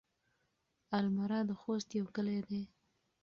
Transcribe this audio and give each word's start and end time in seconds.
المره 0.99 1.39
د 1.49 1.51
خوست 1.61 1.89
يو 1.99 2.05
کلی 2.15 2.39
دی. 2.47 2.61